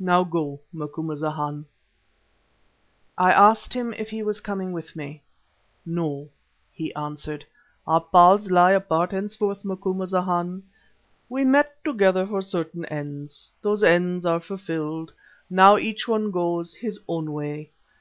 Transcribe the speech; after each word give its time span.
Now 0.00 0.24
go, 0.24 0.58
Macumazahn." 0.74 1.64
I 3.16 3.30
asked 3.30 3.72
him 3.72 3.92
if 3.94 4.10
he 4.10 4.20
was 4.20 4.40
coming 4.40 4.72
with 4.72 4.96
me. 4.96 5.22
"No," 5.86 6.28
he 6.72 6.92
answered, 6.96 7.44
"our 7.86 8.00
paths 8.00 8.50
lie 8.50 8.72
apart 8.72 9.12
henceforth, 9.12 9.64
Macumazahn. 9.64 10.64
We 11.28 11.44
met 11.44 11.84
together 11.84 12.26
for 12.26 12.42
certain 12.42 12.84
ends. 12.86 13.52
Those 13.62 13.84
ends 13.84 14.26
are 14.26 14.40
fulfilled. 14.40 15.12
Now 15.48 15.76
each 15.78 16.08
one 16.08 16.32
goes 16.32 16.74
his 16.74 16.98
own 17.08 17.32
way. 17.32 17.70